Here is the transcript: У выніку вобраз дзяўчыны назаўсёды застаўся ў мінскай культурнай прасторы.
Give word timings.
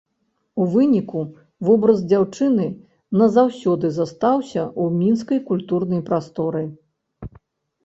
У 0.63 0.65
выніку 0.75 1.19
вобраз 1.67 1.99
дзяўчыны 2.13 2.65
назаўсёды 3.23 3.93
застаўся 3.99 4.61
ў 4.81 5.05
мінскай 5.05 5.45
культурнай 5.53 6.01
прасторы. 6.11 6.63